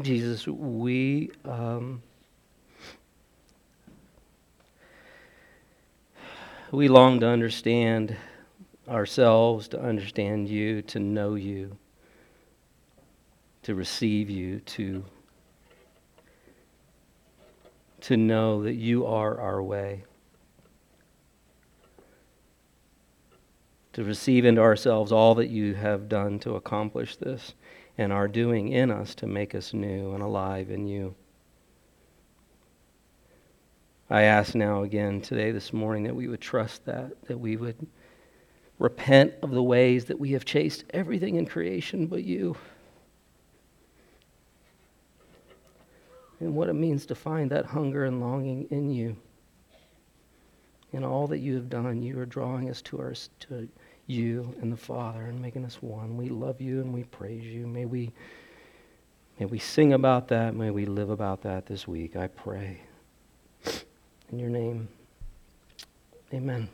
[0.00, 2.02] Jesus, we um,
[6.72, 8.16] we long to understand
[8.88, 11.76] ourselves, to understand you, to know you,
[13.62, 15.04] to receive you, to
[18.00, 20.02] to know that you are our way.
[23.92, 27.54] To receive into ourselves all that you have done to accomplish this
[27.96, 31.14] and are doing in us to make us new and alive in you.
[34.10, 37.86] I ask now again today, this morning, that we would trust that, that we would
[38.78, 42.56] repent of the ways that we have chased everything in creation but you.
[46.40, 49.16] And what it means to find that hunger and longing in you.
[50.92, 53.68] In all that you have done, you are drawing us to, our, to
[54.06, 56.16] you and the Father and making us one.
[56.16, 57.66] We love you and we praise you.
[57.66, 58.12] May we,
[59.38, 60.54] may we sing about that.
[60.54, 62.16] May we live about that this week.
[62.16, 62.80] I pray.
[64.30, 64.88] In your name,
[66.32, 66.68] amen.